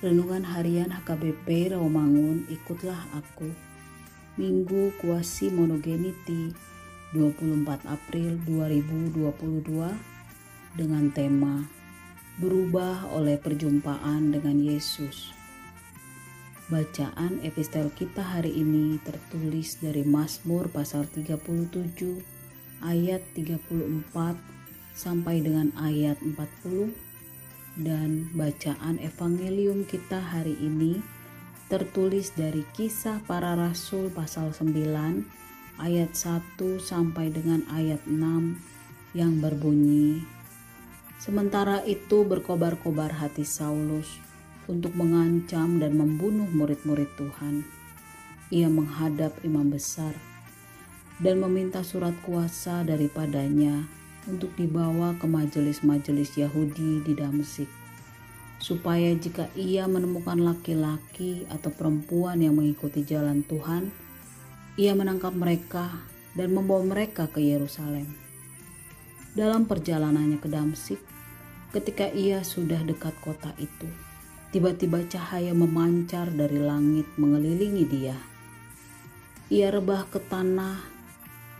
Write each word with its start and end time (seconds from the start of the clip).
Renungan 0.00 0.48
Harian 0.48 0.88
HKBP 0.96 1.76
Rawamangun, 1.76 2.48
ikutlah 2.48 3.04
aku. 3.12 3.52
Minggu 4.40 4.96
Kuasi 4.96 5.52
Monogeniti 5.52 6.56
24 7.12 7.84
April 7.84 8.40
2022 8.48 9.68
dengan 10.72 11.04
tema 11.12 11.68
Berubah 12.40 13.12
oleh 13.12 13.36
perjumpaan 13.36 14.32
dengan 14.32 14.56
Yesus. 14.56 15.36
Bacaan 16.72 17.44
epistel 17.44 17.92
kita 17.92 18.24
hari 18.24 18.56
ini 18.56 18.96
tertulis 19.04 19.84
dari 19.84 20.00
Mazmur 20.00 20.72
pasal 20.72 21.04
37 21.12 21.76
ayat 22.80 23.20
34 23.36 24.16
sampai 24.96 25.44
dengan 25.44 25.68
ayat 25.76 26.16
40 26.24 27.09
dan 27.78 28.32
bacaan 28.34 28.98
evangelium 28.98 29.86
kita 29.86 30.18
hari 30.18 30.58
ini 30.58 31.02
tertulis 31.70 32.34
dari 32.34 32.66
kisah 32.74 33.22
para 33.28 33.54
rasul 33.54 34.10
pasal 34.10 34.50
9 34.50 34.74
ayat 35.78 36.10
1 36.14 36.58
sampai 36.82 37.30
dengan 37.30 37.62
ayat 37.70 38.02
6 38.08 38.18
yang 39.14 39.38
berbunyi 39.38 40.26
Sementara 41.20 41.84
itu 41.84 42.24
berkobar-kobar 42.24 43.12
hati 43.12 43.44
Saulus 43.44 44.08
untuk 44.64 44.96
mengancam 44.96 45.76
dan 45.76 45.92
membunuh 45.92 46.48
murid-murid 46.48 47.12
Tuhan. 47.20 47.60
Ia 48.48 48.72
menghadap 48.72 49.36
imam 49.44 49.68
besar 49.68 50.16
dan 51.20 51.44
meminta 51.44 51.84
surat 51.84 52.16
kuasa 52.24 52.88
daripadanya 52.88 53.84
untuk 54.28 54.52
dibawa 54.58 55.16
ke 55.16 55.24
majelis-majelis 55.24 56.36
Yahudi 56.36 57.00
di 57.06 57.12
Damsik, 57.16 57.70
supaya 58.60 59.16
jika 59.16 59.48
ia 59.56 59.88
menemukan 59.88 60.36
laki-laki 60.36 61.48
atau 61.48 61.72
perempuan 61.72 62.44
yang 62.44 62.60
mengikuti 62.60 63.00
jalan 63.00 63.40
Tuhan, 63.48 63.88
ia 64.76 64.92
menangkap 64.92 65.32
mereka 65.32 66.04
dan 66.36 66.52
membawa 66.52 66.84
mereka 66.84 67.30
ke 67.30 67.40
Yerusalem. 67.40 68.10
Dalam 69.32 69.64
perjalanannya 69.64 70.42
ke 70.42 70.48
Damsik, 70.50 71.00
ketika 71.70 72.10
ia 72.10 72.42
sudah 72.42 72.82
dekat 72.82 73.14
kota 73.22 73.54
itu, 73.62 73.86
tiba-tiba 74.50 75.06
cahaya 75.06 75.54
memancar 75.54 76.26
dari 76.34 76.58
langit 76.58 77.06
mengelilingi 77.14 77.84
dia. 77.86 78.18
Ia 79.50 79.70
rebah 79.70 80.06
ke 80.10 80.18
tanah 80.18 80.89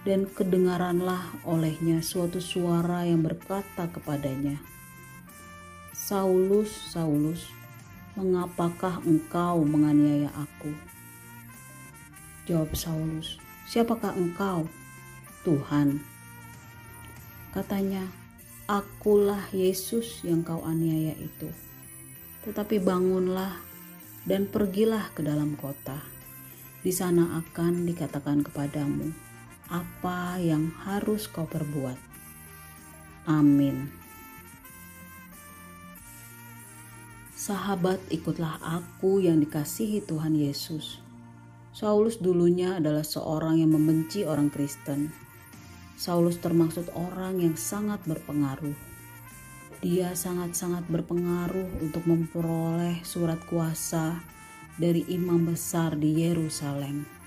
dan 0.00 0.24
kedengaranlah 0.24 1.28
olehnya 1.44 2.00
suatu 2.00 2.40
suara 2.40 3.04
yang 3.04 3.20
berkata 3.20 3.84
kepadanya, 3.92 4.56
Saulus, 5.92 6.72
Saulus, 6.72 7.52
mengapakah 8.16 9.04
engkau 9.04 9.60
menganiaya 9.62 10.32
aku? 10.32 10.72
Jawab 12.48 12.72
Saulus, 12.72 13.36
siapakah 13.68 14.16
engkau? 14.16 14.64
Tuhan. 15.44 16.00
Katanya, 17.52 18.08
akulah 18.70 19.50
Yesus 19.52 20.24
yang 20.24 20.40
kau 20.40 20.64
aniaya 20.64 21.16
itu. 21.16 21.48
Tetapi 22.48 22.80
bangunlah 22.80 23.60
dan 24.24 24.48
pergilah 24.48 25.12
ke 25.12 25.20
dalam 25.24 25.56
kota. 25.60 26.00
Di 26.80 26.92
sana 26.92 27.40
akan 27.44 27.84
dikatakan 27.84 28.40
kepadamu, 28.44 29.29
apa 29.70 30.42
yang 30.42 30.74
harus 30.82 31.30
kau 31.30 31.46
perbuat. 31.46 31.94
Amin. 33.30 33.86
Sahabat, 37.40 38.02
ikutlah 38.12 38.60
aku 38.60 39.24
yang 39.24 39.40
dikasihi 39.40 40.04
Tuhan 40.04 40.36
Yesus. 40.36 41.00
Saulus 41.70 42.20
dulunya 42.20 42.76
adalah 42.76 43.06
seorang 43.06 43.62
yang 43.62 43.72
membenci 43.72 44.26
orang 44.26 44.50
Kristen. 44.50 45.08
Saulus 45.96 46.36
termasuk 46.42 46.90
orang 46.92 47.40
yang 47.40 47.56
sangat 47.56 48.02
berpengaruh. 48.04 48.74
Dia 49.80 50.12
sangat-sangat 50.12 50.84
berpengaruh 50.92 51.80
untuk 51.80 52.04
memperoleh 52.04 53.00
surat 53.06 53.40
kuasa 53.48 54.20
dari 54.76 55.08
imam 55.08 55.48
besar 55.48 55.96
di 55.96 56.20
Yerusalem. 56.20 57.19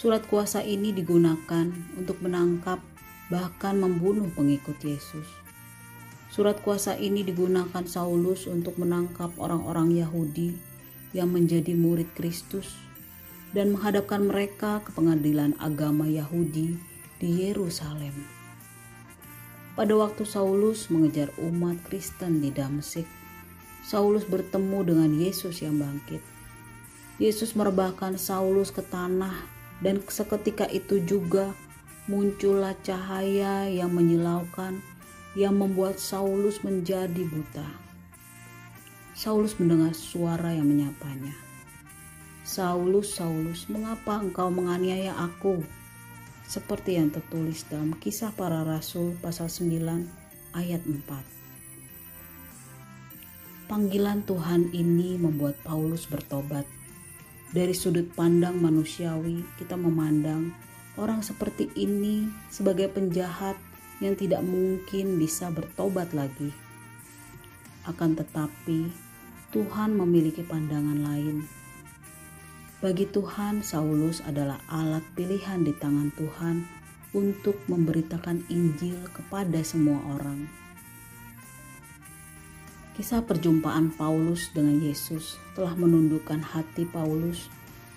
Surat 0.00 0.24
kuasa 0.24 0.64
ini 0.64 0.96
digunakan 0.96 1.68
untuk 1.92 2.24
menangkap 2.24 2.80
bahkan 3.28 3.76
membunuh 3.76 4.32
pengikut 4.32 4.80
Yesus. 4.80 5.28
Surat 6.32 6.56
kuasa 6.64 6.96
ini 6.96 7.20
digunakan 7.20 7.84
Saulus 7.84 8.48
untuk 8.48 8.80
menangkap 8.80 9.28
orang-orang 9.36 9.92
Yahudi 9.92 10.56
yang 11.12 11.28
menjadi 11.36 11.76
murid 11.76 12.08
Kristus 12.16 12.80
dan 13.52 13.76
menghadapkan 13.76 14.24
mereka 14.24 14.80
ke 14.80 14.88
pengadilan 14.96 15.52
agama 15.60 16.08
Yahudi 16.08 16.80
di 17.20 17.28
Yerusalem. 17.44 18.24
Pada 19.76 19.92
waktu 20.00 20.24
Saulus 20.24 20.88
mengejar 20.88 21.28
umat 21.36 21.76
Kristen 21.84 22.40
di 22.40 22.48
Damsik, 22.48 23.04
Saulus 23.84 24.24
bertemu 24.24 24.80
dengan 24.80 25.12
Yesus 25.12 25.60
yang 25.60 25.76
bangkit. 25.76 26.24
Yesus 27.20 27.52
merebahkan 27.52 28.16
Saulus 28.16 28.72
ke 28.72 28.80
tanah 28.80 29.59
dan 29.80 30.04
seketika 30.04 30.68
itu 30.68 31.00
juga 31.04 31.52
muncullah 32.08 32.76
cahaya 32.84 33.68
yang 33.68 33.92
menyilaukan 33.92 34.80
yang 35.38 35.56
membuat 35.56 36.02
Saulus 36.02 36.60
menjadi 36.66 37.22
buta. 37.28 37.68
Saulus 39.14 39.54
mendengar 39.60 39.92
suara 39.92 40.56
yang 40.56 40.66
menyapanya. 40.66 41.36
Saulus, 42.40 43.14
Saulus, 43.14 43.70
mengapa 43.70 44.18
engkau 44.18 44.50
menganiaya 44.50 45.14
aku? 45.14 45.62
Seperti 46.50 46.98
yang 46.98 47.14
tertulis 47.14 47.62
dalam 47.70 47.94
kisah 47.94 48.34
para 48.34 48.66
rasul 48.66 49.14
pasal 49.22 49.46
9 49.46 50.10
ayat 50.58 50.82
4. 50.82 53.70
Panggilan 53.70 54.26
Tuhan 54.26 54.74
ini 54.74 55.14
membuat 55.14 55.54
Paulus 55.62 56.10
bertobat 56.10 56.66
dari 57.50 57.74
sudut 57.74 58.06
pandang 58.14 58.62
manusiawi, 58.62 59.42
kita 59.58 59.74
memandang 59.74 60.54
orang 60.94 61.18
seperti 61.18 61.66
ini 61.74 62.30
sebagai 62.46 62.86
penjahat 62.86 63.58
yang 63.98 64.14
tidak 64.14 64.46
mungkin 64.46 65.18
bisa 65.18 65.50
bertobat 65.50 66.14
lagi. 66.14 66.54
Akan 67.90 68.14
tetapi, 68.14 68.86
Tuhan 69.50 69.98
memiliki 69.98 70.46
pandangan 70.46 71.02
lain. 71.02 71.42
Bagi 72.78 73.10
Tuhan, 73.10 73.66
Saulus 73.66 74.22
adalah 74.22 74.62
alat 74.70 75.02
pilihan 75.18 75.66
di 75.66 75.74
tangan 75.74 76.14
Tuhan 76.14 76.64
untuk 77.10 77.58
memberitakan 77.66 78.46
Injil 78.46 78.96
kepada 79.10 79.58
semua 79.66 79.98
orang. 80.16 80.46
Kisah 83.00 83.24
perjumpaan 83.24 83.96
Paulus 83.96 84.52
dengan 84.52 84.76
Yesus 84.76 85.40
telah 85.56 85.72
menundukkan 85.72 86.36
hati 86.36 86.84
Paulus 86.84 87.48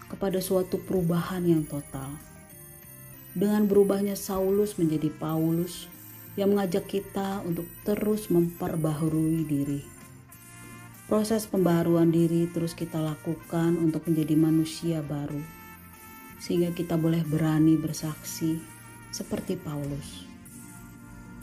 kepada 0.07 0.39
suatu 0.39 0.79
perubahan 0.79 1.43
yang 1.43 1.67
total. 1.67 2.07
Dengan 3.35 3.67
berubahnya 3.67 4.15
Saulus 4.15 4.79
menjadi 4.79 5.11
Paulus 5.11 5.91
yang 6.39 6.55
mengajak 6.55 6.87
kita 6.87 7.43
untuk 7.43 7.67
terus 7.83 8.31
memperbaharui 8.31 9.43
diri. 9.43 9.83
Proses 11.11 11.51
pembaharuan 11.51 12.07
diri 12.07 12.47
terus 12.47 12.71
kita 12.71 13.03
lakukan 13.03 13.75
untuk 13.75 14.07
menjadi 14.07 14.39
manusia 14.39 15.03
baru, 15.03 15.43
sehingga 16.39 16.71
kita 16.71 16.95
boleh 16.95 17.27
berani 17.27 17.75
bersaksi 17.75 18.55
seperti 19.11 19.59
Paulus. 19.59 20.23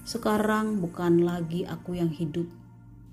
Sekarang 0.09 0.81
bukan 0.81 1.29
lagi 1.29 1.69
aku 1.69 2.01
yang 2.01 2.09
hidup, 2.09 2.49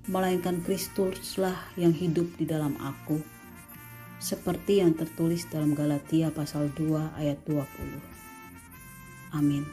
melainkan 0.08 0.64
Kristuslah 0.64 1.68
yang 1.76 1.92
hidup 1.92 2.32
di 2.40 2.48
dalam 2.48 2.72
aku. 2.80 3.20
Seperti 4.18 4.80
yang 4.80 4.96
tertulis 4.96 5.44
dalam 5.52 5.76
Galatia 5.76 6.32
pasal 6.32 6.72
2 6.72 7.12
ayat 7.20 7.38
20. 7.44 9.36
Amin. 9.36 9.68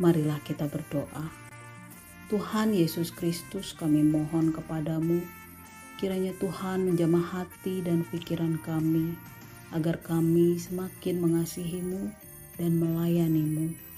Marilah 0.00 0.40
kita 0.40 0.64
berdoa. 0.72 1.28
Tuhan 2.32 2.72
Yesus 2.72 3.12
Kristus 3.12 3.76
kami 3.76 4.00
mohon 4.08 4.56
kepadamu, 4.56 5.20
kiranya 6.00 6.32
Tuhan 6.40 6.88
menjamah 6.88 7.44
hati 7.44 7.84
dan 7.84 8.08
pikiran 8.08 8.56
kami, 8.64 9.12
agar 9.76 10.00
kami 10.00 10.56
semakin 10.56 11.20
mengasihimu 11.20 12.08
dan 12.56 12.80
melayanimu. 12.80 13.89